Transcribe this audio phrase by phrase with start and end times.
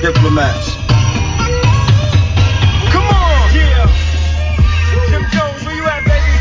[0.00, 0.76] diplomats.
[2.92, 3.54] Come on!
[3.54, 3.86] Yeah.
[5.08, 6.34] Jim Jones, where you at, baby?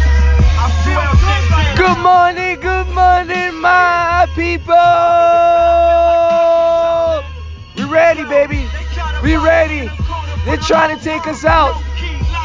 [0.61, 4.75] I feel Good morning, good morning, my people.
[7.75, 8.67] We ready, baby.
[9.23, 9.89] We ready.
[10.45, 11.81] They're trying to take us out.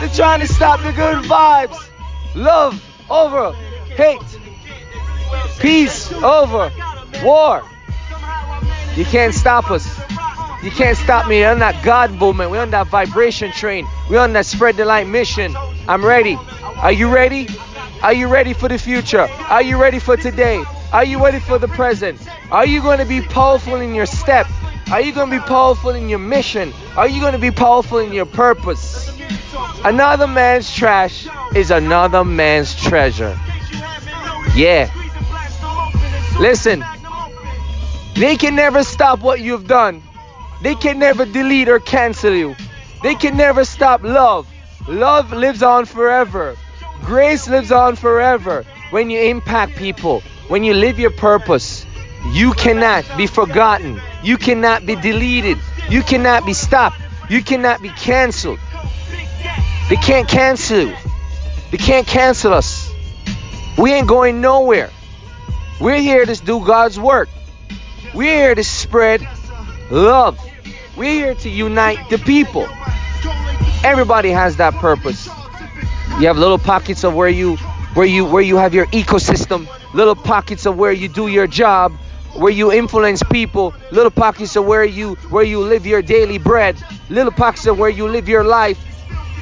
[0.01, 1.91] They're trying to stop the good vibes.
[2.35, 3.53] Love over
[3.97, 4.23] hate.
[5.61, 6.73] Peace over
[7.23, 7.63] war.
[8.97, 10.02] You can't stop us.
[10.63, 11.41] You can't stop me.
[11.41, 12.51] We're on that God movement.
[12.53, 13.87] We're on that vibration train.
[14.09, 15.57] We're on that spread the light mission.
[15.89, 16.39] I'm ready.
[16.63, 17.49] Are you ready?
[18.01, 19.29] Are you ready for the future?
[19.49, 20.63] Are you ready for today?
[20.93, 22.21] Are you ready for the present?
[22.53, 24.47] Are you going to be powerful in your step?
[24.93, 26.73] Are you going to be powerful in your mission?
[26.97, 29.11] Are you going to be powerful in your purpose?
[29.85, 33.37] Another man's trash is another man's treasure.
[34.55, 34.93] Yeah.
[36.39, 36.85] Listen,
[38.15, 40.03] they can never stop what you've done.
[40.63, 42.55] They can never delete or cancel you.
[43.03, 44.47] They can never stop love.
[44.89, 46.57] Love lives on forever.
[47.05, 48.65] Grace lives on forever.
[48.91, 51.85] When you impact people, when you live your purpose,
[52.31, 54.01] you cannot be forgotten.
[54.23, 55.59] You cannot be deleted.
[55.89, 56.97] You cannot be stopped.
[57.29, 58.61] You cannot be canceled.
[59.89, 60.97] They can't cancel you.
[61.73, 62.93] They can't cancel us.
[63.79, 64.91] We ain't going nowhere.
[65.81, 67.29] We're here to do God's work.
[68.15, 69.27] We're here to spread
[69.91, 70.39] love.
[70.97, 72.69] We're here to unite the people.
[73.85, 75.27] Everybody has that purpose.
[76.21, 77.57] You have little pockets of where you
[77.95, 81.93] where you where you have your ecosystem, little pockets of where you do your job,
[82.35, 86.77] where you influence people, little pockets of where you where you live your daily bread,
[87.09, 88.79] little pockets of where you live your life.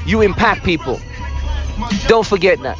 [0.07, 0.99] You impact people.
[2.07, 2.79] Don't forget that.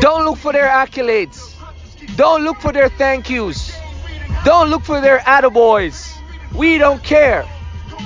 [0.00, 1.54] Don't look for their accolades.
[2.16, 3.72] Don't look for their thank yous.
[4.44, 6.03] Don't look for their attaboys.
[6.54, 7.44] We don't care.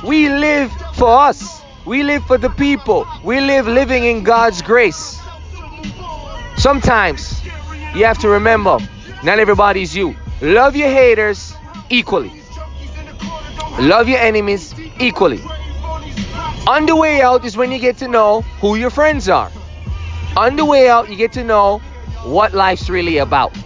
[0.05, 1.63] We live for us.
[1.85, 3.07] We live for the people.
[3.25, 5.21] We live living in God's grace.
[6.56, 7.45] Sometimes
[7.95, 8.78] you have to remember
[9.22, 10.15] not everybody's you.
[10.41, 11.55] Love your haters
[11.91, 12.43] equally.
[13.78, 15.41] Love your enemies equally.
[16.67, 19.51] On the way out is when you get to know who your friends are.
[20.37, 21.78] On the way out, you get to know
[22.25, 23.56] what life's really about.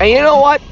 [0.00, 0.62] And you know what?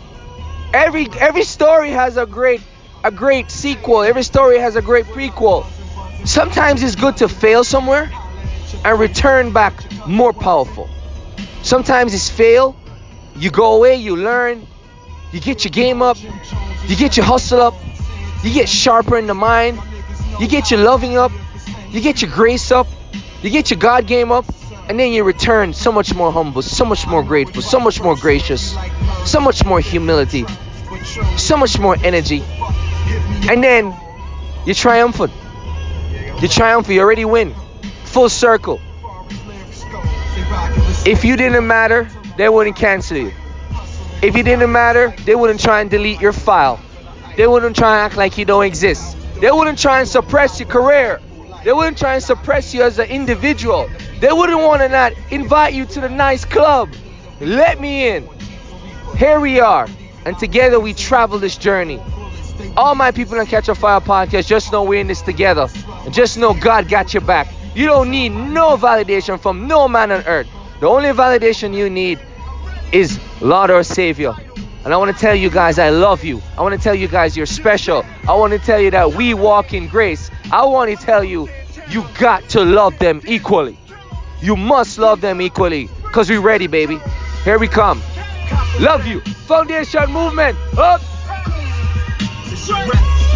[0.73, 2.61] Every every story has a great
[3.09, 4.03] a great sequel.
[4.03, 5.65] Every story has a great prequel.
[6.27, 8.11] Sometimes it's good to fail somewhere
[8.85, 9.75] and return back
[10.07, 10.91] more powerful.
[11.63, 12.77] Sometimes it's fail,
[13.35, 14.67] you go away, you learn,
[15.33, 16.19] you get your game up,
[16.87, 17.75] you get your hustle up,
[18.45, 19.81] you get sharper in the mind,
[20.39, 21.33] you get your loving up,
[21.89, 22.87] you get your grace up,
[23.41, 24.45] you get your God game up,
[24.87, 28.17] and then you return so much more humble, so much more grateful, so much more
[28.17, 28.77] gracious,
[29.25, 30.45] so much more humility,
[31.39, 32.43] so much more energy.
[33.51, 33.95] And then
[34.65, 35.33] you're triumphant.
[36.41, 37.55] You're triumphant, you already win.
[38.05, 38.81] Full circle.
[41.07, 43.33] If you didn't matter, they wouldn't cancel you.
[44.21, 46.81] If you didn't matter, they wouldn't try and delete your file.
[47.37, 49.17] They wouldn't try and act like you don't exist.
[49.41, 51.21] They wouldn't try and suppress your career.
[51.65, 53.89] They wouldn't try and suppress you as an individual.
[54.21, 56.91] They wouldn't want to not invite you to the nice club.
[57.41, 58.29] Let me in.
[59.17, 59.89] Here we are.
[60.25, 62.01] And together we travel this journey.
[62.79, 65.67] All my people on Catch a Fire podcast, just know we're in this together.
[66.05, 67.53] And just know God got your back.
[67.75, 70.47] You don't need no validation from no man on earth.
[70.79, 72.21] The only validation you need
[72.93, 74.33] is Lord or Savior.
[74.85, 76.41] And I want to tell you guys I love you.
[76.57, 78.07] I want to tell you guys you're special.
[78.29, 80.31] I want to tell you that we walk in grace.
[80.53, 81.49] I want to tell you
[81.89, 83.77] you got to love them equally.
[84.41, 85.89] You must love them equally.
[86.05, 87.01] Because we're ready, baby.
[87.43, 88.01] Here we come.
[88.79, 89.21] Love you.
[89.49, 90.57] Foundation movement.
[90.79, 91.01] Up.
[92.71, 93.28] Rest